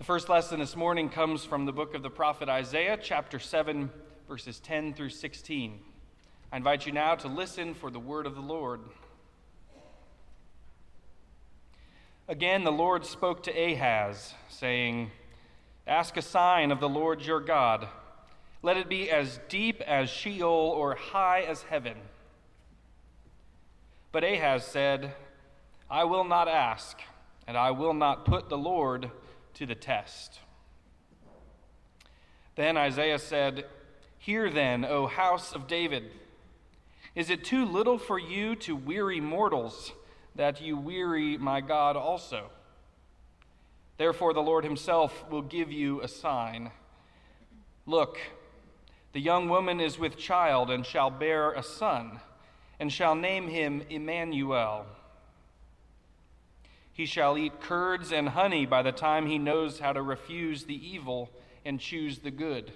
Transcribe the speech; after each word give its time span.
The 0.00 0.06
first 0.06 0.30
lesson 0.30 0.60
this 0.60 0.76
morning 0.76 1.10
comes 1.10 1.44
from 1.44 1.66
the 1.66 1.74
book 1.74 1.94
of 1.94 2.02
the 2.02 2.08
prophet 2.08 2.48
Isaiah, 2.48 2.98
chapter 3.00 3.38
7, 3.38 3.90
verses 4.26 4.58
10 4.58 4.94
through 4.94 5.10
16. 5.10 5.78
I 6.50 6.56
invite 6.56 6.86
you 6.86 6.92
now 6.92 7.16
to 7.16 7.28
listen 7.28 7.74
for 7.74 7.90
the 7.90 8.00
word 8.00 8.24
of 8.24 8.34
the 8.34 8.40
Lord. 8.40 8.80
Again, 12.28 12.64
the 12.64 12.72
Lord 12.72 13.04
spoke 13.04 13.42
to 13.42 13.50
Ahaz, 13.50 14.32
saying, 14.48 15.10
Ask 15.86 16.16
a 16.16 16.22
sign 16.22 16.70
of 16.72 16.80
the 16.80 16.88
Lord 16.88 17.20
your 17.20 17.40
God. 17.40 17.86
Let 18.62 18.78
it 18.78 18.88
be 18.88 19.10
as 19.10 19.38
deep 19.50 19.82
as 19.82 20.08
Sheol 20.08 20.48
or 20.48 20.94
high 20.94 21.42
as 21.42 21.64
heaven. 21.64 21.98
But 24.12 24.24
Ahaz 24.24 24.64
said, 24.64 25.12
I 25.90 26.04
will 26.04 26.24
not 26.24 26.48
ask, 26.48 26.98
and 27.46 27.54
I 27.54 27.72
will 27.72 27.92
not 27.92 28.24
put 28.24 28.48
the 28.48 28.56
Lord 28.56 29.10
to 29.54 29.66
the 29.66 29.74
test. 29.74 30.40
Then 32.56 32.76
Isaiah 32.76 33.18
said, 33.18 33.66
Hear 34.18 34.50
then, 34.50 34.84
O 34.84 35.06
house 35.06 35.52
of 35.52 35.66
David. 35.66 36.10
Is 37.14 37.30
it 37.30 37.44
too 37.44 37.64
little 37.64 37.98
for 37.98 38.18
you 38.18 38.54
to 38.56 38.76
weary 38.76 39.20
mortals? 39.20 39.92
that 40.36 40.60
you 40.60 40.76
weary 40.76 41.36
my 41.36 41.60
God 41.60 41.96
also. 41.96 42.50
Therefore, 43.98 44.32
the 44.32 44.40
Lord 44.40 44.64
himself 44.64 45.24
will 45.30 45.42
give 45.42 45.70
you 45.70 46.00
a 46.00 46.08
sign. 46.08 46.70
Look, 47.86 48.18
the 49.12 49.20
young 49.20 49.48
woman 49.48 49.80
is 49.80 49.98
with 49.98 50.16
child 50.16 50.70
and 50.70 50.86
shall 50.86 51.10
bear 51.10 51.52
a 51.52 51.62
son, 51.62 52.20
and 52.78 52.92
shall 52.92 53.14
name 53.14 53.48
him 53.48 53.82
Emmanuel. 53.90 54.86
He 57.00 57.06
shall 57.06 57.38
eat 57.38 57.62
curds 57.62 58.12
and 58.12 58.28
honey 58.28 58.66
by 58.66 58.82
the 58.82 58.92
time 58.92 59.24
he 59.24 59.38
knows 59.38 59.78
how 59.78 59.94
to 59.94 60.02
refuse 60.02 60.64
the 60.64 60.86
evil 60.86 61.30
and 61.64 61.80
choose 61.80 62.18
the 62.18 62.30
good. 62.30 62.74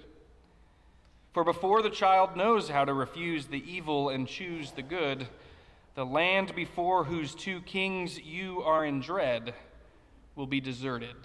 For 1.31 1.43
before 1.43 1.83
the 1.83 1.91
child 1.91 2.35
knows 2.35 2.67
how 2.67 2.85
to 2.85 2.93
refuse 2.95 3.45
the 3.45 3.63
evil 3.71 4.09
and 4.09 4.27
choose 4.27 4.71
the 4.71 4.81
good, 4.81 5.27
the 5.93 6.07
land 6.07 6.55
before 6.55 7.03
whose 7.03 7.35
two 7.35 7.61
kings 7.61 8.19
you 8.19 8.63
are 8.63 8.83
in 8.83 8.99
dread 8.99 9.53
will 10.35 10.47
be 10.47 10.59
deserted. 10.59 11.15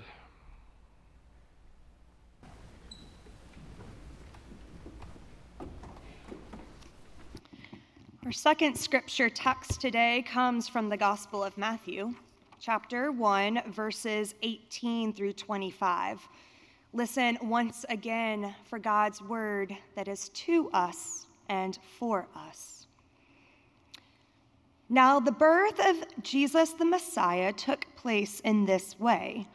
Our 8.27 8.33
second 8.33 8.77
scripture 8.77 9.30
text 9.30 9.80
today 9.80 10.22
comes 10.28 10.69
from 10.69 10.91
the 10.91 10.98
Gospel 10.98 11.42
of 11.42 11.56
Matthew, 11.56 12.14
chapter 12.61 13.11
1, 13.11 13.62
verses 13.69 14.34
18 14.42 15.14
through 15.14 15.33
25. 15.33 16.28
Listen 16.92 17.39
once 17.41 17.86
again 17.89 18.55
for 18.64 18.78
God's 18.78 19.22
word 19.22 19.75
that 19.94 20.08
is 20.08 20.28
to 20.30 20.69
us 20.75 21.27
and 21.48 21.78
for 21.98 22.28
us. 22.36 22.86
Now, 24.91 25.19
the 25.20 25.33
birth 25.33 25.80
of 25.80 26.22
Jesus 26.22 26.72
the 26.72 26.84
Messiah 26.84 27.50
took 27.55 27.86
place 27.97 28.41
in 28.41 28.67
this 28.67 29.00
way. 29.00 29.48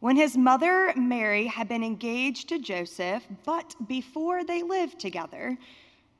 When 0.00 0.16
his 0.16 0.36
mother 0.36 0.92
Mary 0.94 1.46
had 1.46 1.68
been 1.68 1.82
engaged 1.82 2.50
to 2.50 2.58
Joseph, 2.58 3.26
but 3.46 3.74
before 3.88 4.44
they 4.44 4.62
lived 4.62 4.98
together, 4.98 5.56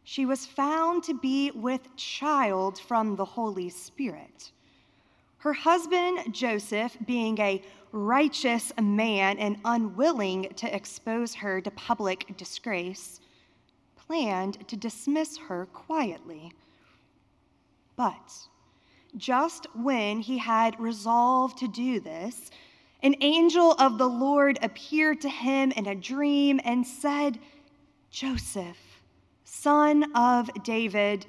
she 0.04 0.24
was 0.24 0.46
found 0.46 1.02
to 1.04 1.12
be 1.12 1.50
with 1.50 1.94
child 1.96 2.78
from 2.78 3.16
the 3.16 3.24
Holy 3.24 3.68
Spirit. 3.68 4.52
Her 5.42 5.54
husband 5.54 6.32
Joseph, 6.32 6.96
being 7.04 7.36
a 7.40 7.60
righteous 7.90 8.72
man 8.80 9.38
and 9.38 9.58
unwilling 9.64 10.52
to 10.54 10.72
expose 10.72 11.34
her 11.34 11.60
to 11.60 11.70
public 11.72 12.36
disgrace, 12.36 13.18
planned 13.96 14.68
to 14.68 14.76
dismiss 14.76 15.36
her 15.38 15.66
quietly. 15.66 16.52
But 17.96 18.46
just 19.16 19.66
when 19.74 20.20
he 20.20 20.38
had 20.38 20.78
resolved 20.78 21.58
to 21.58 21.66
do 21.66 21.98
this, 21.98 22.52
an 23.02 23.16
angel 23.20 23.72
of 23.80 23.98
the 23.98 24.08
Lord 24.08 24.60
appeared 24.62 25.20
to 25.22 25.28
him 25.28 25.72
in 25.72 25.88
a 25.88 25.96
dream 25.96 26.60
and 26.62 26.86
said, 26.86 27.40
Joseph, 28.12 29.02
son 29.42 30.04
of 30.14 30.50
David, 30.62 31.26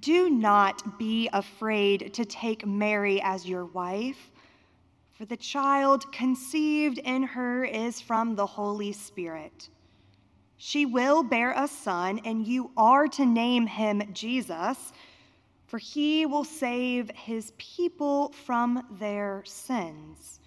do 0.00 0.30
not 0.30 0.98
be 0.98 1.28
afraid 1.32 2.14
to 2.14 2.24
take 2.24 2.66
Mary 2.66 3.20
as 3.22 3.48
your 3.48 3.64
wife, 3.64 4.30
for 5.12 5.24
the 5.24 5.36
child 5.36 6.10
conceived 6.12 6.98
in 6.98 7.22
her 7.22 7.64
is 7.64 8.00
from 8.00 8.36
the 8.36 8.46
Holy 8.46 8.92
Spirit. 8.92 9.68
She 10.56 10.86
will 10.86 11.22
bear 11.22 11.52
a 11.52 11.68
son, 11.68 12.20
and 12.24 12.46
you 12.46 12.70
are 12.76 13.08
to 13.08 13.24
name 13.24 13.66
him 13.66 14.02
Jesus 14.12 14.92
for 15.68 15.78
he 15.78 16.24
will 16.24 16.44
save 16.44 17.10
his 17.10 17.52
people 17.58 18.30
from 18.30 18.82
their 18.98 19.42
sins. 19.44 20.40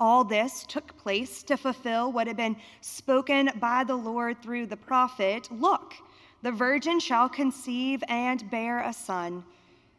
All 0.00 0.24
this 0.24 0.64
took 0.66 0.96
place 0.96 1.42
to 1.44 1.58
fulfill 1.58 2.10
what 2.10 2.26
had 2.26 2.36
been 2.36 2.56
spoken 2.80 3.50
by 3.60 3.84
the 3.84 3.94
Lord 3.94 4.42
through 4.42 4.66
the 4.66 4.76
prophet 4.76 5.48
Look, 5.52 5.94
the 6.42 6.52
virgin 6.52 6.98
shall 7.00 7.28
conceive 7.28 8.02
and 8.08 8.50
bear 8.50 8.80
a 8.80 8.92
son, 8.92 9.44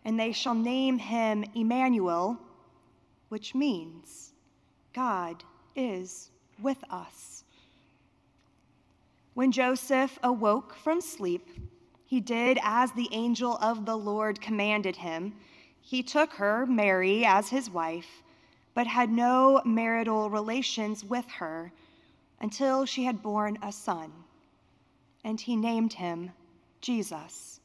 and 0.06 0.20
they 0.20 0.32
shall 0.32 0.56
name 0.56 0.98
him 0.98 1.46
Emmanuel, 1.56 2.40
which 3.30 3.54
means 3.54 4.34
God 4.94 5.44
is 5.76 6.32
with 6.62 6.84
us. 6.90 7.44
When 9.34 9.52
Joseph 9.52 10.20
awoke 10.24 10.76
from 10.76 11.00
sleep, 11.00 11.48
he 12.06 12.20
did 12.20 12.60
as 12.64 12.92
the 12.92 13.08
angel 13.12 13.58
of 13.62 13.86
the 13.86 13.96
Lord 13.96 14.42
commanded 14.42 14.98
him. 14.98 15.34
He 15.80 16.04
took 16.04 16.34
her, 16.34 16.66
Mary, 16.66 17.24
as 17.24 17.50
his 17.50 17.70
wife, 17.70 18.24
but 18.74 18.88
had 18.88 19.12
no 19.12 19.62
marital 19.64 20.30
relations 20.30 21.06
with 21.06 21.30
her 21.30 21.72
until 22.42 22.86
she 22.86 23.06
had 23.06 23.22
borne 23.22 23.58
a 23.62 23.72
son. 23.72 24.12
And 25.24 25.40
he 25.40 25.56
named 25.56 25.94
him 25.94 26.32
Jesus. 26.82 27.60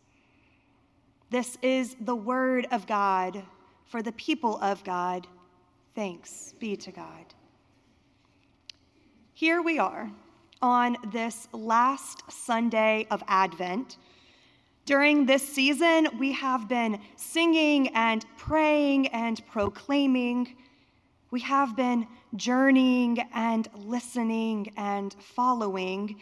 This 1.30 1.58
is 1.62 1.96
the 2.00 2.14
word 2.14 2.66
of 2.70 2.86
God 2.86 3.42
for 3.84 4.02
the 4.02 4.12
people 4.12 4.58
of 4.60 4.84
God. 4.84 5.26
Thanks 5.94 6.54
be 6.58 6.76
to 6.76 6.92
God. 6.92 7.34
Here 9.32 9.62
we 9.62 9.78
are 9.78 10.10
on 10.62 10.96
this 11.12 11.48
last 11.52 12.30
Sunday 12.30 13.06
of 13.10 13.22
Advent 13.28 13.98
during 14.86 15.26
this 15.26 15.46
season, 15.46 16.06
we 16.16 16.30
have 16.30 16.68
been 16.68 17.00
singing 17.16 17.88
and 17.88 18.24
praying 18.36 19.08
and 19.08 19.44
proclaiming. 19.48 20.54
We 21.32 21.40
have 21.40 21.76
been 21.76 22.06
journeying 22.36 23.18
and 23.34 23.68
listening 23.74 24.72
and 24.76 25.12
following. 25.18 26.20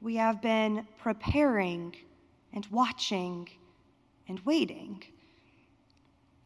We 0.00 0.16
have 0.16 0.40
been 0.40 0.86
preparing 0.98 1.94
and 2.52 2.66
watching 2.70 3.48
and 4.28 4.40
waiting. 4.40 5.02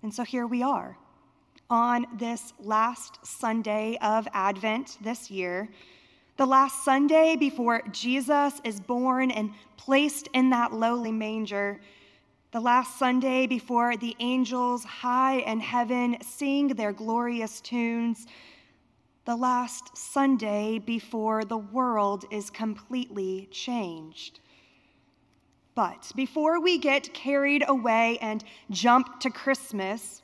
And 0.02 0.12
so 0.12 0.24
here 0.24 0.46
we 0.46 0.62
are 0.62 0.96
on 1.70 2.06
this 2.18 2.52
last 2.58 3.24
Sunday 3.24 3.96
of 4.02 4.28
Advent 4.32 4.98
this 5.02 5.30
year 5.30 5.68
the 6.36 6.46
last 6.46 6.84
Sunday 6.84 7.36
before 7.36 7.80
Jesus 7.92 8.60
is 8.64 8.80
born 8.80 9.30
and 9.30 9.52
placed 9.76 10.28
in 10.34 10.50
that 10.50 10.72
lowly 10.72 11.12
manger, 11.12 11.80
the 12.50 12.58
last 12.58 12.98
Sunday 12.98 13.46
before 13.46 13.96
the 13.96 14.16
angels 14.18 14.82
high 14.82 15.38
in 15.38 15.60
heaven 15.60 16.16
sing 16.22 16.68
their 16.68 16.92
glorious 16.92 17.60
tunes, 17.60 18.26
the 19.24 19.36
last 19.36 19.96
Sunday 19.96 20.78
before 20.78 21.44
the 21.44 21.56
world 21.56 22.26
is 22.30 22.50
completely 22.50 23.48
changed. 23.50 24.40
But 25.74 26.12
before 26.14 26.60
we 26.60 26.78
get 26.78 27.14
carried 27.14 27.64
away 27.66 28.18
and 28.20 28.44
jump 28.70 29.20
to 29.20 29.30
Christmas, 29.30 30.22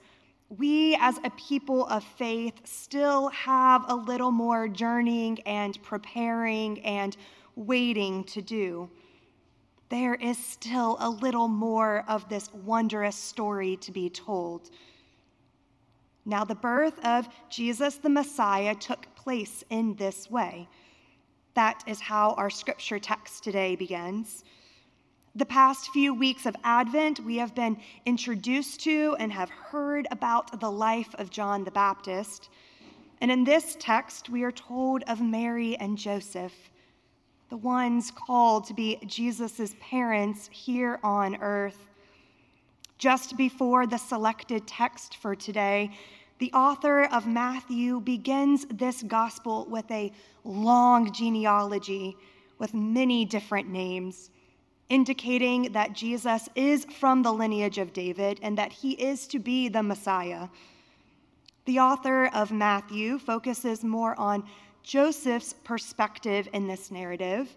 we 0.48 0.96
as 1.00 1.18
a 1.24 1.30
people 1.30 1.86
of 1.86 2.04
faith 2.04 2.60
still 2.64 3.28
have 3.28 3.84
a 3.88 3.94
little 3.94 4.30
more 4.30 4.68
journeying 4.68 5.40
and 5.40 5.80
preparing 5.82 6.80
and 6.80 7.16
waiting 7.56 8.24
to 8.24 8.42
do. 8.42 8.90
There 9.88 10.14
is 10.14 10.38
still 10.38 10.96
a 11.00 11.08
little 11.10 11.48
more 11.48 12.04
of 12.06 12.28
this 12.28 12.52
wondrous 12.52 13.16
story 13.16 13.76
to 13.78 13.90
be 13.90 14.10
told. 14.10 14.70
Now, 16.30 16.44
the 16.44 16.54
birth 16.54 17.04
of 17.04 17.28
Jesus 17.48 17.96
the 17.96 18.08
Messiah 18.08 18.76
took 18.76 19.12
place 19.16 19.64
in 19.68 19.96
this 19.96 20.30
way. 20.30 20.68
That 21.54 21.82
is 21.88 21.98
how 21.98 22.34
our 22.34 22.50
scripture 22.50 23.00
text 23.00 23.42
today 23.42 23.74
begins. 23.74 24.44
The 25.34 25.44
past 25.44 25.90
few 25.90 26.14
weeks 26.14 26.46
of 26.46 26.54
Advent, 26.62 27.18
we 27.18 27.38
have 27.38 27.52
been 27.56 27.76
introduced 28.06 28.80
to 28.84 29.16
and 29.18 29.32
have 29.32 29.50
heard 29.50 30.06
about 30.12 30.60
the 30.60 30.70
life 30.70 31.12
of 31.18 31.30
John 31.30 31.64
the 31.64 31.72
Baptist. 31.72 32.48
And 33.20 33.32
in 33.32 33.42
this 33.42 33.76
text, 33.80 34.30
we 34.30 34.44
are 34.44 34.52
told 34.52 35.02
of 35.08 35.20
Mary 35.20 35.76
and 35.78 35.98
Joseph, 35.98 36.54
the 37.48 37.56
ones 37.56 38.12
called 38.12 38.68
to 38.68 38.74
be 38.74 39.00
Jesus' 39.04 39.74
parents 39.80 40.48
here 40.52 41.00
on 41.02 41.42
earth. 41.42 41.88
Just 42.98 43.36
before 43.36 43.86
the 43.86 43.96
selected 43.96 44.66
text 44.68 45.16
for 45.16 45.34
today, 45.34 45.90
the 46.40 46.52
author 46.54 47.04
of 47.04 47.26
Matthew 47.26 48.00
begins 48.00 48.64
this 48.70 49.02
gospel 49.02 49.66
with 49.68 49.88
a 49.90 50.10
long 50.42 51.12
genealogy 51.12 52.16
with 52.58 52.72
many 52.72 53.26
different 53.26 53.68
names, 53.68 54.30
indicating 54.88 55.70
that 55.72 55.92
Jesus 55.92 56.48
is 56.54 56.86
from 56.86 57.22
the 57.22 57.32
lineage 57.32 57.76
of 57.76 57.92
David 57.92 58.40
and 58.42 58.56
that 58.56 58.72
he 58.72 58.92
is 58.92 59.26
to 59.26 59.38
be 59.38 59.68
the 59.68 59.82
Messiah. 59.82 60.48
The 61.66 61.78
author 61.78 62.28
of 62.28 62.50
Matthew 62.50 63.18
focuses 63.18 63.84
more 63.84 64.18
on 64.18 64.42
Joseph's 64.82 65.52
perspective 65.62 66.48
in 66.54 66.66
this 66.66 66.90
narrative, 66.90 67.54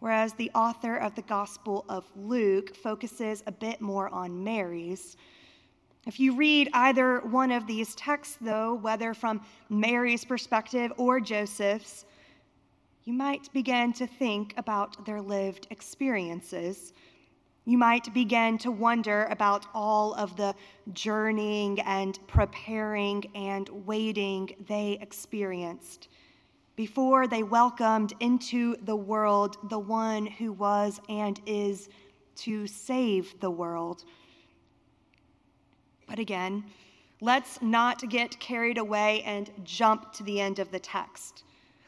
whereas 0.00 0.32
the 0.32 0.50
author 0.56 0.96
of 0.96 1.14
the 1.14 1.22
Gospel 1.22 1.84
of 1.88 2.04
Luke 2.16 2.74
focuses 2.74 3.44
a 3.46 3.52
bit 3.52 3.80
more 3.80 4.08
on 4.08 4.42
Mary's. 4.42 5.16
If 6.08 6.18
you 6.18 6.34
read 6.34 6.70
either 6.72 7.20
one 7.20 7.50
of 7.50 7.66
these 7.66 7.94
texts, 7.94 8.38
though, 8.40 8.72
whether 8.72 9.12
from 9.12 9.42
Mary's 9.68 10.24
perspective 10.24 10.90
or 10.96 11.20
Joseph's, 11.20 12.06
you 13.04 13.12
might 13.12 13.52
begin 13.52 13.92
to 13.92 14.06
think 14.06 14.54
about 14.56 15.04
their 15.04 15.20
lived 15.20 15.66
experiences. 15.68 16.94
You 17.66 17.76
might 17.76 18.14
begin 18.14 18.56
to 18.56 18.70
wonder 18.70 19.26
about 19.26 19.66
all 19.74 20.14
of 20.14 20.34
the 20.34 20.54
journeying 20.94 21.78
and 21.80 22.18
preparing 22.26 23.26
and 23.34 23.68
waiting 23.84 24.48
they 24.66 24.96
experienced 25.02 26.08
before 26.74 27.26
they 27.26 27.42
welcomed 27.42 28.14
into 28.20 28.76
the 28.84 28.96
world 28.96 29.58
the 29.68 29.78
one 29.78 30.24
who 30.24 30.52
was 30.52 31.02
and 31.10 31.38
is 31.44 31.90
to 32.36 32.66
save 32.66 33.38
the 33.40 33.50
world. 33.50 34.04
But 36.08 36.18
again, 36.18 36.64
let's 37.20 37.60
not 37.62 38.08
get 38.08 38.40
carried 38.40 38.78
away 38.78 39.22
and 39.22 39.50
jump 39.62 40.12
to 40.14 40.22
the 40.22 40.40
end 40.40 40.58
of 40.58 40.70
the 40.70 40.80
text. 40.80 41.44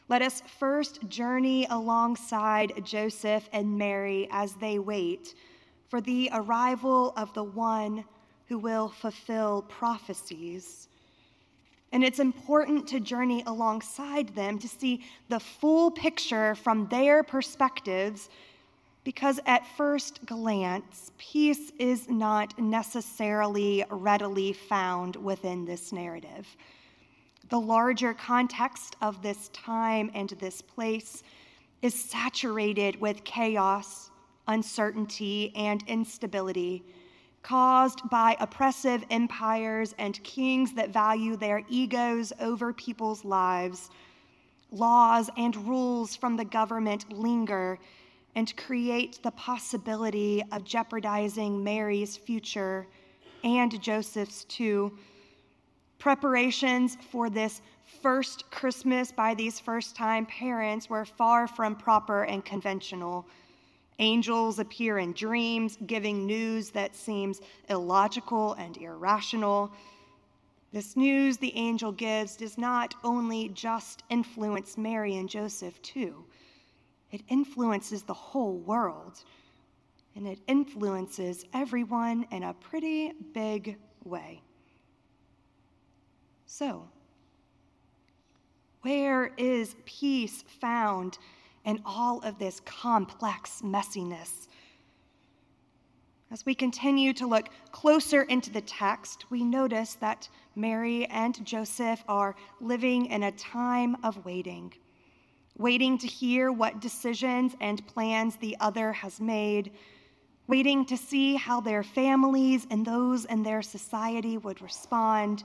Let 0.07 0.21
us 0.21 0.43
first 0.59 1.07
journey 1.09 1.65
alongside 1.69 2.85
Joseph 2.85 3.49
and 3.51 3.77
Mary 3.77 4.27
as 4.31 4.53
they 4.55 4.77
wait 4.77 5.33
for 5.89 6.01
the 6.01 6.29
arrival 6.33 7.13
of 7.17 7.33
the 7.33 7.43
one 7.43 8.05
who 8.47 8.59
will 8.59 8.89
fulfill 8.89 9.63
prophecies. 9.63 10.89
And 11.93 12.03
it's 12.03 12.19
important 12.19 12.87
to 12.89 12.99
journey 12.99 13.43
alongside 13.47 14.35
them 14.35 14.59
to 14.59 14.67
see 14.67 15.03
the 15.29 15.39
full 15.39 15.91
picture 15.91 16.55
from 16.55 16.87
their 16.87 17.23
perspectives 17.23 18.29
because 19.03 19.39
at 19.45 19.65
first 19.75 20.25
glance, 20.25 21.11
peace 21.17 21.71
is 21.79 22.09
not 22.09 22.57
necessarily 22.59 23.83
readily 23.89 24.53
found 24.53 25.15
within 25.15 25.65
this 25.65 25.91
narrative. 25.91 26.47
The 27.49 27.59
larger 27.59 28.13
context 28.13 28.95
of 29.01 29.21
this 29.21 29.49
time 29.49 30.11
and 30.13 30.29
this 30.39 30.61
place 30.61 31.23
is 31.81 31.95
saturated 31.95 33.01
with 33.01 33.23
chaos, 33.23 34.11
uncertainty, 34.47 35.51
and 35.55 35.83
instability 35.87 36.83
caused 37.43 38.07
by 38.09 38.37
oppressive 38.39 39.03
empires 39.09 39.95
and 39.97 40.21
kings 40.23 40.73
that 40.73 40.91
value 40.91 41.35
their 41.35 41.63
egos 41.69 42.31
over 42.39 42.71
people's 42.71 43.25
lives. 43.25 43.89
Laws 44.71 45.29
and 45.37 45.55
rules 45.67 46.15
from 46.15 46.37
the 46.37 46.45
government 46.45 47.11
linger 47.11 47.79
and 48.35 48.55
create 48.55 49.19
the 49.23 49.31
possibility 49.31 50.43
of 50.51 50.63
jeopardizing 50.63 51.63
Mary's 51.63 52.15
future 52.15 52.87
and 53.43 53.81
Joseph's 53.81 54.45
too. 54.45 54.97
Preparations 55.99 56.97
for 57.11 57.29
this 57.29 57.61
first 58.01 58.49
Christmas 58.49 59.11
by 59.11 59.33
these 59.33 59.59
first 59.59 59.95
time 59.95 60.25
parents 60.25 60.89
were 60.89 61.05
far 61.05 61.47
from 61.47 61.75
proper 61.75 62.23
and 62.23 62.43
conventional. 62.45 63.27
Angels 63.99 64.57
appear 64.59 64.97
in 64.97 65.13
dreams, 65.13 65.77
giving 65.85 66.25
news 66.25 66.71
that 66.71 66.95
seems 66.95 67.41
illogical 67.69 68.53
and 68.53 68.77
irrational. 68.77 69.71
This 70.71 70.95
news 70.95 71.37
the 71.37 71.55
angel 71.55 71.91
gives 71.91 72.37
does 72.37 72.57
not 72.57 72.95
only 73.03 73.49
just 73.49 74.03
influence 74.09 74.77
Mary 74.77 75.17
and 75.17 75.29
Joseph, 75.29 75.79
too 75.81 76.23
it 77.11 77.21
influences 77.27 78.03
the 78.03 78.13
whole 78.13 78.57
world. 78.57 79.23
And 80.15 80.27
it 80.27 80.39
influences 80.47 81.45
everyone 81.53 82.25
in 82.31 82.43
a 82.43 82.53
pretty 82.53 83.13
big 83.33 83.77
way. 84.03 84.41
So, 86.45 86.89
where 88.81 89.31
is 89.37 89.75
peace 89.85 90.43
found 90.59 91.17
in 91.63 91.81
all 91.85 92.19
of 92.21 92.39
this 92.39 92.59
complex 92.65 93.61
messiness? 93.63 94.47
As 96.29 96.45
we 96.45 96.55
continue 96.55 97.13
to 97.13 97.27
look 97.27 97.49
closer 97.71 98.23
into 98.23 98.51
the 98.51 98.61
text, 98.61 99.25
we 99.29 99.43
notice 99.43 99.95
that 99.95 100.27
Mary 100.55 101.05
and 101.07 101.45
Joseph 101.45 102.03
are 102.07 102.35
living 102.59 103.05
in 103.07 103.23
a 103.23 103.31
time 103.33 103.95
of 104.03 104.25
waiting 104.25 104.73
waiting 105.57 105.97
to 105.97 106.07
hear 106.07 106.51
what 106.51 106.79
decisions 106.79 107.55
and 107.59 107.85
plans 107.87 108.35
the 108.37 108.57
other 108.59 108.93
has 108.93 109.19
made, 109.19 109.71
waiting 110.47 110.85
to 110.85 110.97
see 110.97 111.35
how 111.35 111.61
their 111.61 111.83
families 111.83 112.65
and 112.69 112.85
those 112.85 113.25
in 113.25 113.43
their 113.43 113.61
society 113.61 114.37
would 114.37 114.61
respond, 114.61 115.43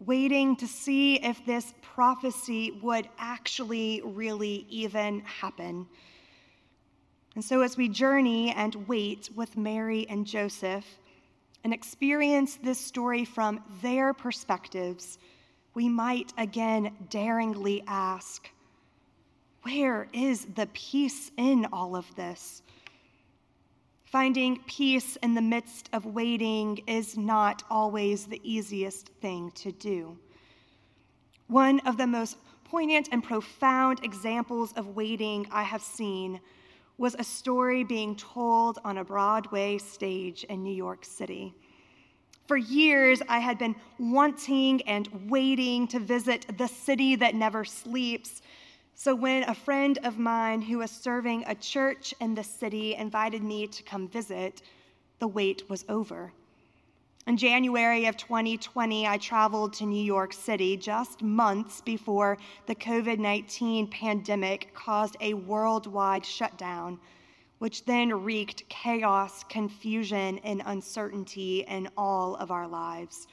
waiting 0.00 0.56
to 0.56 0.66
see 0.66 1.16
if 1.16 1.44
this 1.44 1.74
prophecy 1.82 2.78
would 2.82 3.08
actually 3.18 4.00
really 4.04 4.66
even 4.68 5.20
happen. 5.20 5.86
And 7.34 7.44
so, 7.44 7.60
as 7.60 7.76
we 7.76 7.88
journey 7.88 8.50
and 8.50 8.88
wait 8.88 9.30
with 9.34 9.56
Mary 9.56 10.06
and 10.08 10.26
Joseph 10.26 10.84
and 11.62 11.72
experience 11.72 12.56
this 12.56 12.80
story 12.80 13.24
from 13.24 13.62
their 13.82 14.12
perspectives, 14.12 15.18
we 15.74 15.88
might 15.88 16.32
again 16.36 16.96
daringly 17.08 17.84
ask 17.86 18.50
where 19.62 20.08
is 20.12 20.46
the 20.54 20.68
peace 20.72 21.30
in 21.36 21.66
all 21.72 21.94
of 21.96 22.14
this? 22.16 22.62
Finding 24.04 24.58
peace 24.66 25.16
in 25.22 25.34
the 25.34 25.42
midst 25.42 25.88
of 25.92 26.04
waiting 26.04 26.80
is 26.86 27.16
not 27.16 27.62
always 27.70 28.26
the 28.26 28.40
easiest 28.42 29.08
thing 29.20 29.52
to 29.52 29.70
do. 29.70 30.18
One 31.46 31.80
of 31.80 31.96
the 31.96 32.06
most 32.06 32.36
poignant 32.64 33.08
and 33.12 33.22
profound 33.22 34.00
examples 34.04 34.72
of 34.72 34.96
waiting 34.96 35.46
I 35.50 35.62
have 35.62 35.82
seen 35.82 36.40
was 36.98 37.14
a 37.18 37.24
story 37.24 37.84
being 37.84 38.14
told 38.16 38.78
on 38.84 38.98
a 38.98 39.04
Broadway 39.04 39.78
stage 39.78 40.44
in 40.44 40.62
New 40.62 40.74
York 40.74 41.04
City. 41.04 41.54
For 42.46 42.56
years, 42.56 43.22
I 43.28 43.38
had 43.38 43.58
been 43.58 43.76
wanting 43.98 44.82
and 44.82 45.08
waiting 45.30 45.86
to 45.88 46.00
visit 46.00 46.46
the 46.58 46.66
city 46.66 47.14
that 47.16 47.34
never 47.34 47.64
sleeps 47.64 48.42
so, 49.02 49.14
when 49.14 49.44
a 49.44 49.54
friend 49.54 49.98
of 50.04 50.18
mine 50.18 50.60
who 50.60 50.76
was 50.76 50.90
serving 50.90 51.44
a 51.46 51.54
church 51.54 52.12
in 52.20 52.34
the 52.34 52.44
city 52.44 52.96
invited 52.96 53.42
me 53.42 53.66
to 53.66 53.82
come 53.82 54.06
visit, 54.06 54.60
the 55.20 55.26
wait 55.26 55.62
was 55.70 55.86
over. 55.88 56.34
In 57.26 57.38
January 57.38 58.04
of 58.04 58.18
2020, 58.18 59.06
I 59.06 59.16
traveled 59.16 59.72
to 59.72 59.86
New 59.86 60.04
York 60.04 60.34
City 60.34 60.76
just 60.76 61.22
months 61.22 61.80
before 61.80 62.36
the 62.66 62.74
COVID 62.74 63.18
19 63.18 63.86
pandemic 63.86 64.74
caused 64.74 65.16
a 65.22 65.32
worldwide 65.32 66.26
shutdown, 66.26 67.00
which 67.58 67.86
then 67.86 68.12
wreaked 68.22 68.68
chaos, 68.68 69.44
confusion, 69.48 70.40
and 70.44 70.60
uncertainty 70.66 71.64
in 71.68 71.88
all 71.96 72.36
of 72.36 72.50
our 72.50 72.68
lives. 72.68 73.28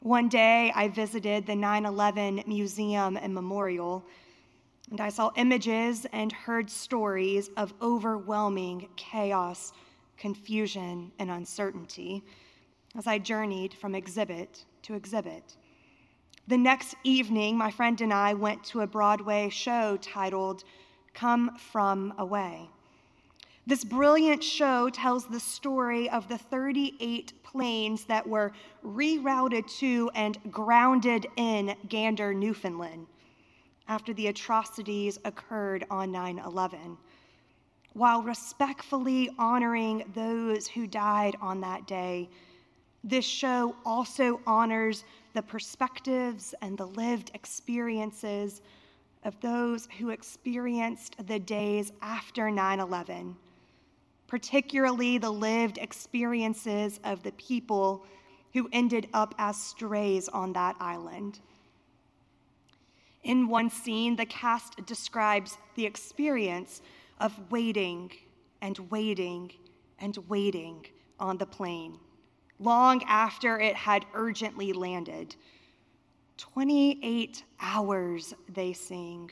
One 0.00 0.30
day, 0.30 0.72
I 0.74 0.88
visited 0.88 1.44
the 1.44 1.54
9 1.54 1.84
11 1.84 2.44
Museum 2.46 3.18
and 3.18 3.34
Memorial 3.34 4.06
and 4.90 5.00
I 5.00 5.10
saw 5.10 5.30
images 5.36 6.06
and 6.12 6.32
heard 6.32 6.70
stories 6.70 7.50
of 7.56 7.74
overwhelming 7.82 8.88
chaos, 8.96 9.72
confusion, 10.16 11.12
and 11.18 11.30
uncertainty 11.30 12.22
as 12.96 13.06
I 13.06 13.18
journeyed 13.18 13.74
from 13.74 13.94
exhibit 13.94 14.64
to 14.82 14.94
exhibit. 14.94 15.56
The 16.46 16.56
next 16.56 16.94
evening, 17.04 17.58
my 17.58 17.70
friend 17.70 18.00
and 18.00 18.12
I 18.12 18.32
went 18.34 18.64
to 18.64 18.80
a 18.80 18.86
Broadway 18.86 19.50
show 19.50 19.98
titled 20.00 20.64
Come 21.12 21.56
From 21.56 22.14
Away. 22.16 22.70
This 23.66 23.84
brilliant 23.84 24.42
show 24.42 24.88
tells 24.88 25.26
the 25.26 25.40
story 25.40 26.08
of 26.08 26.26
the 26.28 26.38
38 26.38 27.34
planes 27.42 28.04
that 28.04 28.26
were 28.26 28.52
rerouted 28.82 29.68
to 29.80 30.10
and 30.14 30.38
grounded 30.50 31.26
in 31.36 31.76
Gander, 31.86 32.32
Newfoundland 32.32 33.06
after 33.88 34.12
the 34.12 34.28
atrocities 34.28 35.18
occurred 35.24 35.84
on 35.90 36.12
9 36.12 36.38
11, 36.38 36.96
while 37.94 38.22
respectfully 38.22 39.30
honoring 39.38 40.04
those 40.14 40.68
who 40.68 40.86
died 40.86 41.36
on 41.40 41.60
that 41.60 41.86
day. 41.86 42.28
This 43.02 43.24
show 43.24 43.74
also 43.84 44.40
honors 44.46 45.04
the 45.34 45.42
perspectives 45.42 46.54
and 46.62 46.76
the 46.76 46.86
lived 46.86 47.30
experiences 47.34 48.60
of 49.24 49.40
those 49.40 49.88
who 49.98 50.10
experienced 50.10 51.16
the 51.26 51.38
days 51.38 51.92
after 52.02 52.50
9 52.50 52.80
11 52.80 53.36
particularly 54.28 55.18
the 55.18 55.30
lived 55.30 55.78
experiences 55.78 57.00
of 57.02 57.22
the 57.24 57.32
people 57.32 58.04
who 58.52 58.68
ended 58.72 59.08
up 59.12 59.34
as 59.38 59.56
strays 59.56 60.28
on 60.28 60.52
that 60.52 60.76
island. 60.78 61.40
In 63.28 63.46
one 63.46 63.68
scene, 63.68 64.16
the 64.16 64.24
cast 64.24 64.86
describes 64.86 65.58
the 65.74 65.84
experience 65.84 66.80
of 67.20 67.38
waiting 67.52 68.10
and 68.62 68.78
waiting 68.90 69.52
and 69.98 70.16
waiting 70.28 70.86
on 71.20 71.36
the 71.36 71.44
plane 71.44 71.98
long 72.58 73.02
after 73.04 73.60
it 73.60 73.76
had 73.76 74.06
urgently 74.14 74.72
landed. 74.72 75.36
28 76.38 77.44
hours, 77.60 78.32
they 78.48 78.72
sing, 78.72 79.30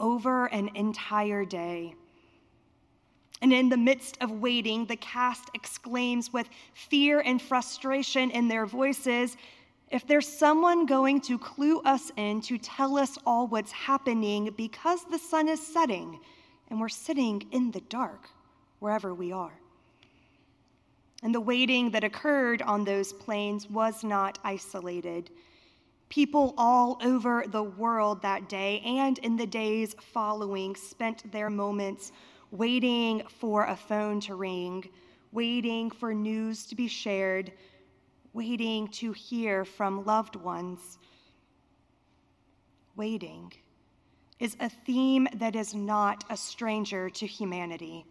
over 0.00 0.46
an 0.46 0.70
entire 0.74 1.44
day. 1.44 1.94
And 3.40 3.52
in 3.52 3.68
the 3.68 3.76
midst 3.76 4.18
of 4.20 4.32
waiting, 4.32 4.86
the 4.86 4.96
cast 4.96 5.48
exclaims 5.54 6.32
with 6.32 6.48
fear 6.74 7.20
and 7.20 7.40
frustration 7.40 8.32
in 8.32 8.48
their 8.48 8.66
voices 8.66 9.36
if 9.92 10.06
there's 10.06 10.26
someone 10.26 10.86
going 10.86 11.20
to 11.20 11.38
clue 11.38 11.80
us 11.82 12.10
in 12.16 12.40
to 12.40 12.56
tell 12.56 12.96
us 12.96 13.18
all 13.26 13.46
what's 13.46 13.70
happening 13.70 14.52
because 14.56 15.04
the 15.04 15.18
sun 15.18 15.48
is 15.48 15.64
setting 15.64 16.18
and 16.68 16.80
we're 16.80 16.88
sitting 16.88 17.46
in 17.52 17.70
the 17.70 17.82
dark 17.82 18.30
wherever 18.78 19.12
we 19.12 19.32
are. 19.32 19.52
And 21.22 21.34
the 21.34 21.40
waiting 21.40 21.90
that 21.90 22.04
occurred 22.04 22.62
on 22.62 22.84
those 22.84 23.12
planes 23.12 23.68
was 23.68 24.02
not 24.02 24.38
isolated. 24.42 25.30
People 26.08 26.54
all 26.56 26.98
over 27.04 27.44
the 27.46 27.62
world 27.62 28.22
that 28.22 28.48
day 28.48 28.80
and 28.86 29.18
in 29.18 29.36
the 29.36 29.46
days 29.46 29.94
following 30.00 30.74
spent 30.74 31.30
their 31.30 31.50
moments 31.50 32.12
waiting 32.50 33.22
for 33.28 33.66
a 33.66 33.76
phone 33.76 34.20
to 34.20 34.36
ring, 34.36 34.88
waiting 35.32 35.90
for 35.90 36.14
news 36.14 36.64
to 36.66 36.74
be 36.74 36.88
shared, 36.88 37.52
waiting 38.32 38.88
to 38.88 39.12
hear 39.12 39.64
from 39.64 40.04
loved 40.04 40.36
ones. 40.36 40.98
Waiting 42.96 43.52
is 44.38 44.56
a 44.60 44.68
theme 44.68 45.28
that 45.34 45.54
is 45.54 45.74
not 45.74 46.24
a 46.30 46.36
stranger 46.36 47.10
to 47.10 47.26
humanity. 47.26 48.04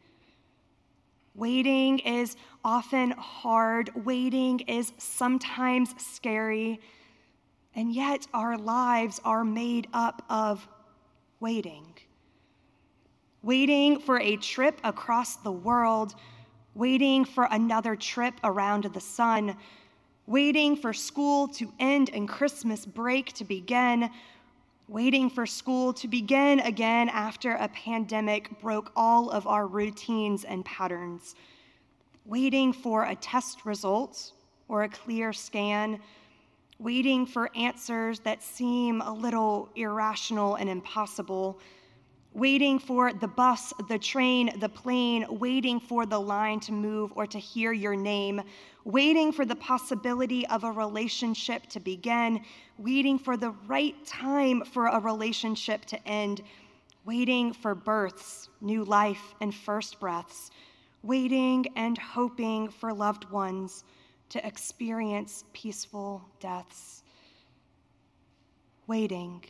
Waiting 1.34 2.00
is 2.00 2.36
often 2.64 3.12
hard, 3.12 3.90
waiting 4.06 4.60
is 4.62 4.94
sometimes 4.98 5.94
scary, 5.98 6.80
and 7.74 7.94
yet 7.94 8.28
our 8.34 8.58
lives 8.58 9.20
are 9.24 9.44
made 9.44 9.88
up 9.94 10.24
of 10.30 10.68
waiting. 11.40 11.86
Waiting 13.44 14.00
for 14.00 14.20
a 14.20 14.36
trip 14.38 14.80
across 14.84 15.38
the 15.38 15.52
world, 15.52 16.16
waiting 16.76 17.26
for 17.26 17.48
another 17.50 17.96
trip 17.96 18.36
around 18.44 18.84
the 18.84 19.00
sun, 19.00 19.56
waiting 20.28 20.76
for 20.76 20.94
school 20.94 21.48
to 21.48 21.72
end 21.80 22.10
and 22.14 22.28
Christmas 22.28 22.86
break 22.86 23.34
to 23.34 23.44
begin, 23.44 24.10
waiting 24.88 25.30
for 25.30 25.46
school 25.46 25.94
to 25.94 26.08
begin 26.08 26.60
again 26.62 27.10
after 27.10 27.54
a 27.56 27.68
pandemic 27.70 28.60
broke 28.62 28.92
all 28.96 29.30
of 29.30 29.48
our 29.48 29.68
routines 29.68 30.44
and 30.44 30.64
patterns, 30.66 31.36
waiting 32.26 32.72
for 32.72 33.06
a 33.06 33.16
test 33.16 33.66
result 33.66 34.34
or 34.68 34.84
a 34.84 34.90
clear 34.90 35.34
scan, 35.34 36.00
waiting 36.80 37.26
for 37.26 37.50
answers 37.56 38.20
that 38.20 38.42
seem 38.42 39.02
a 39.02 39.14
little 39.14 39.70
irrational 39.76 40.56
and 40.56 40.70
impossible 40.70 41.60
waiting 42.34 42.80
for 42.80 43.12
the 43.12 43.28
bus, 43.28 43.74
the 43.90 44.00
train, 44.00 44.58
the 44.60 44.70
plane, 44.70 45.26
waiting 45.30 45.80
for 45.80 46.06
the 46.06 46.20
line 46.20 46.60
to 46.62 46.72
move 46.72 47.12
or 47.16 47.28
to 47.28 47.38
hear 47.38 47.74
your 47.74 47.96
name, 47.96 48.42
waiting 48.86 49.32
for 49.32 49.44
the 49.44 49.56
possibility 49.56 50.48
of 50.48 50.64
a 50.64 50.72
relationship 50.72 51.68
to 51.68 51.80
begin, 51.80 52.42
waiting 52.78 53.20
for 53.20 53.36
the 53.36 53.52
right 53.68 54.06
time 54.06 54.64
for 54.64 54.88
a 54.88 55.00
relationship 55.00 55.84
to 55.86 56.08
end, 56.08 56.42
waiting 57.06 57.52
for 57.52 57.76
births, 57.76 58.48
new 58.62 58.86
life, 58.86 59.36
and 59.42 59.54
first 59.54 60.00
breaths, 60.00 60.52
waiting 61.04 61.66
and 61.76 61.98
hoping 61.98 62.70
for 62.70 62.94
loved 62.94 63.30
ones 63.30 63.84
to 64.30 64.46
experience 64.48 65.44
peaceful 65.52 66.24
deaths. 66.40 67.04
Waiting 68.88 69.44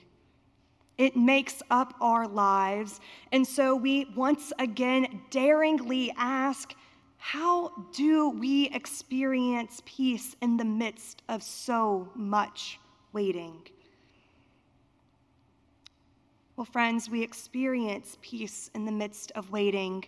it 0.98 1.16
makes 1.16 1.62
up 1.70 1.96
our 2.02 2.28
lives. 2.28 3.00
And 3.32 3.48
so 3.48 3.76
we 3.76 4.06
once 4.16 4.54
again 4.60 5.22
daringly 5.30 6.14
ask 6.18 6.74
how 7.18 7.72
do 7.94 8.30
we 8.30 8.70
experience 8.70 9.82
peace 9.86 10.36
in 10.42 10.58
the 10.58 10.66
midst 10.66 11.22
of 11.30 11.44
so 11.44 12.10
much 12.16 12.80
waiting? 13.14 13.62
Well, 16.56 16.66
friends, 16.66 17.10
we 17.10 17.22
experience 17.22 18.18
peace 18.22 18.70
in 18.74 18.86
the 18.86 18.92
midst 18.92 19.32
of 19.32 19.52
waiting 19.52 20.04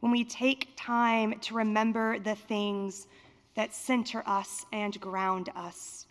when 0.00 0.12
we 0.12 0.24
take 0.24 0.68
time 0.76 1.38
to 1.40 1.54
remember 1.54 2.18
the 2.18 2.34
things 2.34 3.06
that 3.54 3.74
center 3.74 4.22
us 4.26 4.64
and 4.72 4.98
ground 5.00 5.50
us. 5.54 6.06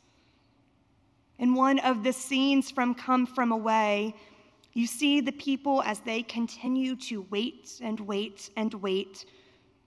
In 1.40 1.54
one 1.54 1.80
of 1.80 2.04
the 2.04 2.12
scenes 2.12 2.70
from 2.70 2.94
Come 2.94 3.26
From 3.26 3.54
Away, 3.54 4.14
you 4.74 4.86
see 4.86 5.22
the 5.22 5.32
people 5.32 5.82
as 5.84 6.02
they 6.02 6.22
continue 6.22 6.98
to 6.98 7.26
wait 7.30 7.80
and 7.82 7.98
wait 8.02 8.50
and 8.58 8.74
wait 8.74 9.24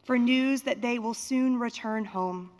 for 0.03 0.17
news 0.17 0.63
that 0.63 0.81
they 0.81 0.99
will 0.99 1.13
soon 1.13 1.59
return 1.59 2.07
home. 2.07 2.51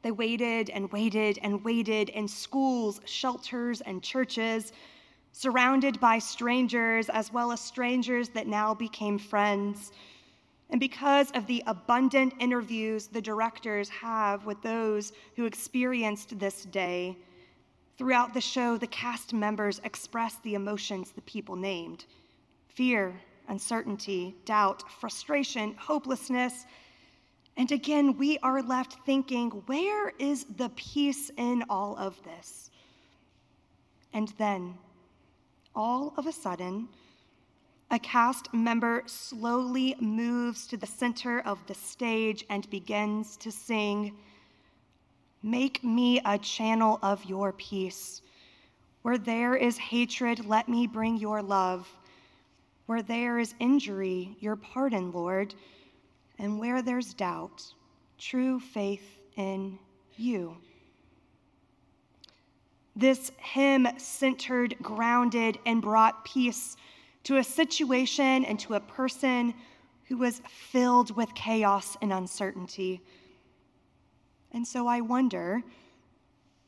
They 0.00 0.10
waited 0.10 0.70
and 0.70 0.90
waited 0.90 1.38
and 1.42 1.62
waited 1.62 2.08
in 2.08 2.26
schools, 2.28 3.02
shelters, 3.04 3.82
and 3.82 4.02
churches, 4.02 4.72
surrounded 5.32 6.00
by 6.00 6.18
strangers, 6.18 7.10
as 7.10 7.30
well 7.30 7.52
as 7.52 7.60
strangers 7.60 8.30
that 8.30 8.46
now 8.46 8.72
became 8.72 9.18
friends. 9.18 9.92
And 10.70 10.80
because 10.80 11.30
of 11.32 11.46
the 11.46 11.62
abundant 11.66 12.32
interviews 12.38 13.08
the 13.08 13.20
directors 13.20 13.90
have 13.90 14.46
with 14.46 14.62
those 14.62 15.12
who 15.36 15.44
experienced 15.44 16.38
this 16.38 16.64
day, 16.64 17.18
Throughout 18.00 18.32
the 18.32 18.40
show, 18.40 18.78
the 18.78 18.86
cast 18.86 19.34
members 19.34 19.78
express 19.84 20.36
the 20.36 20.54
emotions 20.54 21.12
the 21.12 21.20
people 21.20 21.54
named 21.54 22.06
fear, 22.66 23.20
uncertainty, 23.48 24.34
doubt, 24.46 24.90
frustration, 24.90 25.74
hopelessness. 25.74 26.64
And 27.58 27.70
again, 27.70 28.16
we 28.16 28.38
are 28.38 28.62
left 28.62 29.04
thinking, 29.04 29.50
where 29.66 30.14
is 30.18 30.46
the 30.56 30.70
peace 30.76 31.30
in 31.36 31.62
all 31.68 31.94
of 31.98 32.18
this? 32.22 32.70
And 34.14 34.28
then, 34.38 34.78
all 35.74 36.14
of 36.16 36.26
a 36.26 36.32
sudden, 36.32 36.88
a 37.90 37.98
cast 37.98 38.54
member 38.54 39.02
slowly 39.04 39.94
moves 40.00 40.66
to 40.68 40.78
the 40.78 40.86
center 40.86 41.40
of 41.40 41.58
the 41.66 41.74
stage 41.74 42.46
and 42.48 42.70
begins 42.70 43.36
to 43.36 43.52
sing. 43.52 44.16
Make 45.42 45.82
me 45.82 46.20
a 46.24 46.38
channel 46.38 46.98
of 47.02 47.24
your 47.24 47.52
peace. 47.52 48.22
Where 49.02 49.18
there 49.18 49.56
is 49.56 49.78
hatred, 49.78 50.46
let 50.46 50.68
me 50.68 50.86
bring 50.86 51.16
your 51.16 51.40
love. 51.42 51.88
Where 52.86 53.02
there 53.02 53.38
is 53.38 53.54
injury, 53.58 54.36
your 54.40 54.56
pardon, 54.56 55.12
Lord. 55.12 55.54
And 56.38 56.58
where 56.58 56.82
there's 56.82 57.14
doubt, 57.14 57.62
true 58.18 58.60
faith 58.60 59.18
in 59.36 59.78
you. 60.16 60.56
This 62.94 63.32
hymn 63.38 63.88
centered, 63.96 64.76
grounded, 64.82 65.58
and 65.64 65.80
brought 65.80 66.24
peace 66.24 66.76
to 67.24 67.38
a 67.38 67.44
situation 67.44 68.44
and 68.44 68.58
to 68.60 68.74
a 68.74 68.80
person 68.80 69.54
who 70.04 70.18
was 70.18 70.42
filled 70.48 71.16
with 71.16 71.34
chaos 71.34 71.96
and 72.02 72.12
uncertainty. 72.12 73.00
And 74.52 74.66
so 74.66 74.86
I 74.86 75.00
wonder 75.00 75.62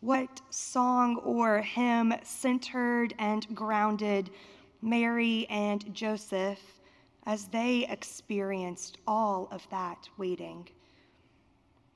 what 0.00 0.40
song 0.50 1.16
or 1.18 1.60
hymn 1.62 2.14
centered 2.22 3.14
and 3.18 3.54
grounded 3.54 4.30
Mary 4.80 5.46
and 5.48 5.94
Joseph 5.94 6.60
as 7.24 7.46
they 7.46 7.86
experienced 7.88 8.98
all 9.06 9.48
of 9.52 9.66
that 9.70 10.08
waiting. 10.16 10.68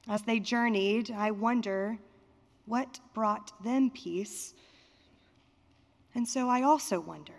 As 0.08 0.22
they 0.22 0.38
journeyed, 0.38 1.10
I 1.10 1.32
wonder 1.32 1.98
what 2.66 3.00
brought 3.12 3.52
them 3.62 3.90
peace. 3.90 4.54
And 6.14 6.28
so 6.28 6.48
I 6.48 6.62
also 6.62 7.00
wonder 7.00 7.32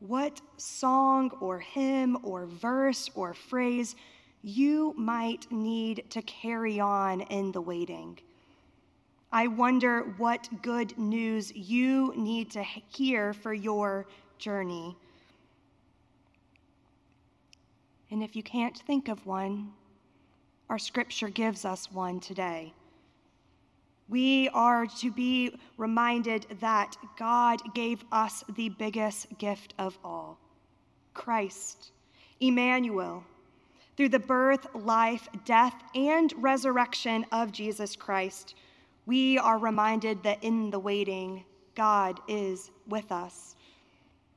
what 0.00 0.40
song 0.56 1.30
or 1.40 1.58
hymn 1.58 2.18
or 2.22 2.46
verse 2.46 3.10
or 3.14 3.34
phrase 3.34 3.96
you 4.42 4.94
might 4.96 5.50
need 5.50 6.04
to 6.10 6.22
carry 6.22 6.78
on 6.80 7.22
in 7.22 7.52
the 7.52 7.60
waiting. 7.60 8.18
I 9.30 9.46
wonder 9.46 10.14
what 10.16 10.48
good 10.62 10.96
news 10.96 11.54
you 11.54 12.14
need 12.16 12.50
to 12.52 12.62
hear 12.62 13.34
for 13.34 13.52
your 13.52 14.06
journey. 14.38 14.96
And 18.10 18.22
if 18.22 18.34
you 18.34 18.42
can't 18.42 18.78
think 18.78 19.08
of 19.08 19.26
one, 19.26 19.72
our 20.70 20.78
scripture 20.78 21.28
gives 21.28 21.64
us 21.64 21.92
one 21.92 22.20
today. 22.20 22.72
We 24.08 24.48
are 24.54 24.86
to 25.00 25.10
be 25.10 25.54
reminded 25.76 26.46
that 26.60 26.96
God 27.18 27.60
gave 27.74 28.02
us 28.10 28.42
the 28.56 28.70
biggest 28.70 29.26
gift 29.38 29.74
of 29.78 29.98
all 30.02 30.38
Christ, 31.12 31.92
Emmanuel. 32.40 33.24
Through 33.98 34.10
the 34.10 34.20
birth, 34.20 34.68
life, 34.76 35.28
death, 35.44 35.74
and 35.92 36.32
resurrection 36.36 37.26
of 37.32 37.50
Jesus 37.50 37.96
Christ, 37.96 38.54
we 39.06 39.38
are 39.38 39.58
reminded 39.58 40.22
that 40.22 40.44
in 40.44 40.70
the 40.70 40.78
waiting, 40.78 41.44
God 41.74 42.20
is 42.28 42.70
with 42.86 43.10
us. 43.10 43.56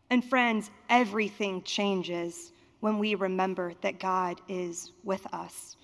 And 0.09 0.25
friends, 0.25 0.71
everything 0.89 1.61
changes 1.61 2.53
when 2.79 2.97
we 2.97 3.13
remember 3.13 3.73
that 3.81 3.99
God 3.99 4.41
is 4.47 4.93
with 5.03 5.31
us. 5.31 5.77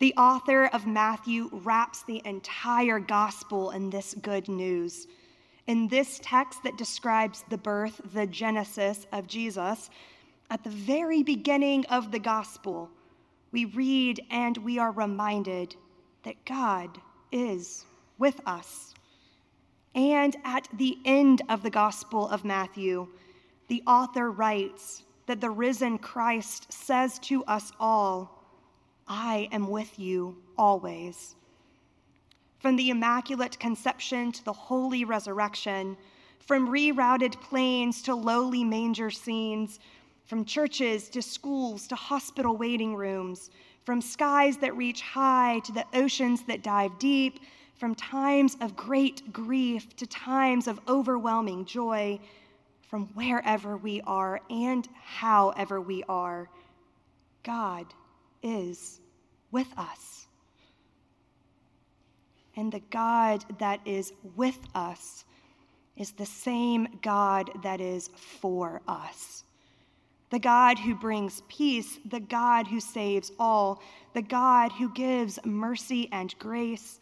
The 0.00 0.12
author 0.14 0.66
of 0.66 0.84
Matthew 0.84 1.50
wraps 1.52 2.02
the 2.02 2.20
entire 2.24 2.98
gospel 2.98 3.70
in 3.70 3.90
this 3.90 4.12
good 4.22 4.48
news. 4.48 5.06
In 5.68 5.86
this 5.86 6.18
text 6.20 6.64
that 6.64 6.76
describes 6.76 7.44
the 7.48 7.58
birth, 7.58 8.00
the 8.12 8.26
genesis 8.26 9.06
of 9.12 9.28
Jesus, 9.28 9.88
at 10.50 10.64
the 10.64 10.70
very 10.70 11.22
beginning 11.22 11.84
of 11.86 12.10
the 12.10 12.18
gospel, 12.18 12.90
we 13.52 13.66
read 13.66 14.20
and 14.30 14.56
we 14.58 14.78
are 14.78 14.92
reminded 14.92 15.76
that 16.22 16.44
God 16.44 17.00
is 17.32 17.84
with 18.18 18.40
us. 18.46 18.94
And 19.94 20.36
at 20.44 20.68
the 20.74 20.98
end 21.04 21.42
of 21.48 21.62
the 21.62 21.70
gospel 21.70 22.28
of 22.28 22.44
Matthew, 22.44 23.08
the 23.68 23.82
author 23.86 24.30
writes 24.30 25.02
that 25.26 25.40
the 25.40 25.50
risen 25.50 25.98
Christ 25.98 26.72
says 26.72 27.18
to 27.20 27.44
us 27.44 27.72
all, 27.78 28.44
I 29.06 29.48
am 29.52 29.68
with 29.68 29.98
you 29.98 30.36
always. 30.56 31.34
From 32.58 32.76
the 32.76 32.90
Immaculate 32.90 33.58
Conception 33.58 34.32
to 34.32 34.44
the 34.44 34.52
Holy 34.52 35.04
Resurrection, 35.04 35.96
from 36.40 36.68
rerouted 36.68 37.40
planes 37.40 38.02
to 38.02 38.14
lowly 38.14 38.64
manger 38.64 39.10
scenes, 39.10 39.80
from 40.28 40.44
churches 40.44 41.08
to 41.08 41.22
schools 41.22 41.86
to 41.86 41.94
hospital 41.96 42.54
waiting 42.54 42.94
rooms, 42.94 43.50
from 43.84 44.02
skies 44.02 44.58
that 44.58 44.76
reach 44.76 45.00
high 45.00 45.58
to 45.64 45.72
the 45.72 45.86
oceans 45.94 46.42
that 46.42 46.62
dive 46.62 46.98
deep, 46.98 47.40
from 47.76 47.94
times 47.94 48.54
of 48.60 48.76
great 48.76 49.32
grief 49.32 49.96
to 49.96 50.06
times 50.06 50.68
of 50.68 50.78
overwhelming 50.86 51.64
joy, 51.64 52.20
from 52.82 53.06
wherever 53.14 53.78
we 53.78 54.02
are 54.02 54.40
and 54.50 54.86
however 55.02 55.80
we 55.80 56.04
are, 56.10 56.50
God 57.42 57.86
is 58.42 59.00
with 59.50 59.68
us. 59.78 60.26
And 62.54 62.70
the 62.70 62.82
God 62.90 63.46
that 63.60 63.80
is 63.86 64.12
with 64.36 64.58
us 64.74 65.24
is 65.96 66.12
the 66.12 66.26
same 66.26 66.86
God 67.00 67.50
that 67.62 67.80
is 67.80 68.08
for 68.08 68.82
us. 68.86 69.44
The 70.30 70.38
God 70.38 70.78
who 70.78 70.94
brings 70.94 71.42
peace, 71.48 71.98
the 72.04 72.20
God 72.20 72.66
who 72.66 72.80
saves 72.80 73.32
all, 73.38 73.82
the 74.12 74.22
God 74.22 74.72
who 74.72 74.90
gives 74.90 75.38
mercy 75.44 76.08
and 76.12 76.34
grace, 76.38 77.00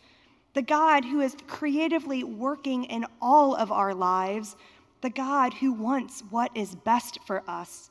the 0.55 0.63
God 0.63 1.05
who 1.05 1.21
is 1.21 1.37
creatively 1.47 2.25
working 2.25 2.85
in 2.85 3.05
all 3.21 3.55
of 3.57 3.73
our 3.73 3.95
lives, 3.95 4.57
the 5.01 5.11
God 5.11 5.55
who 5.55 5.73
wants 5.73 6.23
what 6.31 6.51
is 6.55 6.75
best 6.75 7.19
for 7.27 7.43
us, 7.49 7.91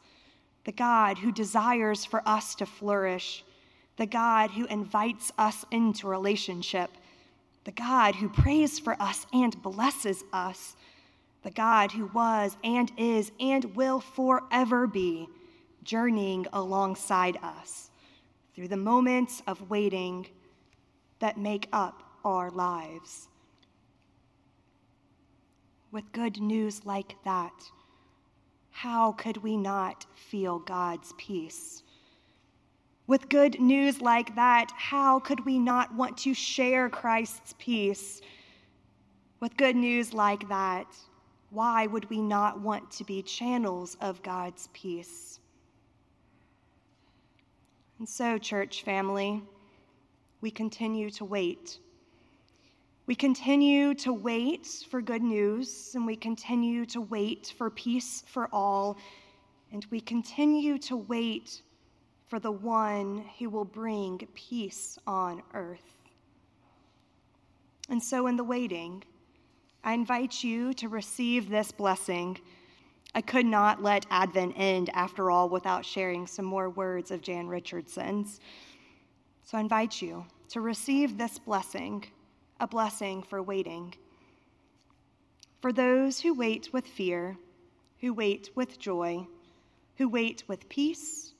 the 0.64 0.72
God 0.72 1.18
who 1.18 1.32
desires 1.32 2.06
for 2.06 2.22
us 2.28 2.56
to 2.56 2.66
flourish, 2.66 3.44
the 3.98 4.06
God 4.06 4.52
who 4.52 4.66
invites 4.66 5.32
us 5.38 5.66
into 5.72 6.08
relationship, 6.08 6.90
the 7.66 7.72
God 7.72 8.16
who 8.16 8.30
prays 8.30 8.80
for 8.80 9.00
us 9.02 9.26
and 9.34 9.62
blesses 9.62 10.24
us, 10.34 10.76
the 11.46 11.52
God 11.52 11.92
who 11.92 12.08
was 12.08 12.58
and 12.64 12.92
is 12.98 13.32
and 13.40 13.76
will 13.76 14.00
forever 14.00 14.88
be 14.88 15.30
journeying 15.84 16.48
alongside 16.52 17.38
us 17.44 17.92
through 18.56 18.68
the 18.68 18.76
moments 18.76 19.44
of 19.46 19.70
waiting 19.70 20.26
that 21.20 21.38
make 21.38 21.68
up 21.72 22.02
our 22.26 22.50
lives. 22.50 23.30
With 25.92 26.12
good 26.14 26.42
news 26.42 26.84
like 26.84 27.16
that, 27.26 27.54
how 28.72 29.12
could 29.12 29.38
we 29.38 29.56
not 29.56 30.08
feel 30.16 30.58
God's 30.58 31.14
peace? 31.16 31.84
With 33.06 33.30
good 33.30 33.60
news 33.60 34.02
like 34.02 34.36
that, 34.36 34.72
how 34.76 35.20
could 35.20 35.46
we 35.46 35.60
not 35.60 35.94
want 35.94 36.18
to 36.18 36.34
share 36.34 36.90
Christ's 36.90 37.54
peace? 37.60 38.22
With 39.42 39.56
good 39.58 39.76
news 39.76 40.12
like 40.12 40.50
that, 40.50 40.88
why 41.50 41.88
would 41.88 42.10
we 42.10 42.22
not 42.22 42.60
want 42.60 42.92
to 42.92 43.04
be 43.04 43.22
channels 43.22 43.96
of 44.02 44.22
God's 44.24 44.70
peace? 44.74 45.40
And 48.00 48.08
so, 48.08 48.38
church 48.38 48.84
family, 48.84 49.42
we 50.42 50.52
continue 50.52 51.10
to 51.12 51.26
wait. 51.26 51.80
We 53.08 53.16
continue 53.16 53.94
to 53.96 54.12
wait 54.12 54.68
for 54.90 55.02
good 55.02 55.22
news, 55.22 55.92
and 55.96 56.06
we 56.06 56.16
continue 56.16 56.86
to 56.88 57.02
wait 57.02 57.54
for 57.58 57.70
peace 57.70 58.24
for 58.28 58.50
all, 58.52 58.98
and 59.72 59.86
we 59.92 60.02
continue 60.02 60.78
to 60.80 60.98
wait 60.98 61.62
for 62.28 62.40
the 62.40 62.52
one 62.52 63.24
who 63.40 63.50
will 63.50 63.66
bring 63.66 64.28
peace 64.34 64.98
on 65.06 65.42
earth. 65.54 65.96
And 67.90 68.02
so, 68.02 68.28
in 68.28 68.36
the 68.36 68.44
waiting, 68.44 69.04
I 69.86 69.94
invite 69.94 70.44
you 70.44 70.74
to 70.74 70.90
receive 70.90 71.48
this 71.48 71.72
blessing. 71.72 72.40
I 73.14 73.22
could 73.22 73.46
not 73.46 73.84
let 73.84 74.08
Advent 74.10 74.56
end, 74.58 74.90
after 74.96 75.30
all, 75.30 75.48
without 75.48 75.86
sharing 75.86 76.26
some 76.26 76.44
more 76.44 76.72
words 76.72 77.12
of 77.12 77.22
Jan 77.22 77.48
Richardson's. 77.48 78.40
So 79.44 79.60
I 79.60 79.62
invite 79.62 80.02
you 80.02 80.26
to 80.50 80.62
receive 80.62 81.20
this 81.20 81.38
blessing, 81.38 82.04
a 82.60 82.68
blessing 82.68 83.22
for 83.22 83.44
waiting. 83.44 83.94
For 85.62 85.72
those 85.72 86.20
who 86.20 86.34
wait 86.34 86.74
with 86.74 86.88
fear, 86.88 87.38
who 88.00 88.12
wait 88.12 88.50
with 88.56 88.80
joy, 88.80 89.28
who 89.98 90.10
wait 90.10 90.44
with 90.48 90.68
peace, 90.68 91.36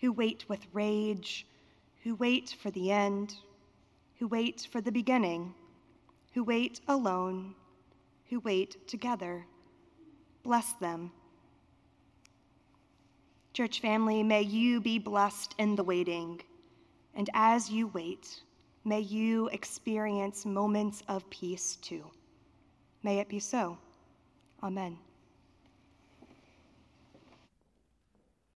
who 0.00 0.10
wait 0.10 0.48
with 0.48 0.66
rage, 0.72 1.46
who 2.02 2.14
wait 2.14 2.56
for 2.62 2.70
the 2.70 2.90
end, 2.90 3.34
who 4.18 4.26
wait 4.26 4.66
for 4.72 4.80
the 4.80 4.90
beginning, 4.90 5.52
who 6.32 6.42
wait 6.42 6.80
alone, 6.88 7.54
who 8.30 8.40
wait 8.40 8.86
together. 8.88 9.44
Bless 10.42 10.72
them. 10.74 11.10
Church 13.52 13.80
family, 13.80 14.22
may 14.22 14.42
you 14.42 14.80
be 14.80 14.98
blessed 14.98 15.54
in 15.58 15.74
the 15.74 15.84
waiting. 15.84 16.40
And 17.14 17.28
as 17.34 17.68
you 17.68 17.88
wait, 17.88 18.42
may 18.84 19.00
you 19.00 19.48
experience 19.48 20.46
moments 20.46 21.02
of 21.08 21.28
peace 21.28 21.76
too. 21.76 22.04
May 23.02 23.18
it 23.18 23.28
be 23.28 23.40
so. 23.40 23.76
Amen. 24.62 24.96